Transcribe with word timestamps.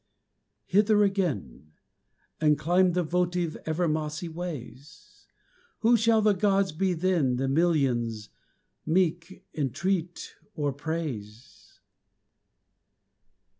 Hither 0.65 1.03
again! 1.03 1.73
and 2.39 2.57
climb 2.57 2.93
the 2.93 3.03
votive 3.03 3.55
Ever 3.67 3.87
mossy 3.87 4.27
ways? 4.27 5.27
Who 5.81 5.95
shall 5.95 6.23
the 6.23 6.33
gods 6.33 6.71
be 6.71 6.93
then, 6.95 7.35
the 7.35 7.47
millions 7.47 8.29
Meek, 8.83 9.45
entreat 9.53 10.37
or 10.55 10.73
praise? 10.73 11.81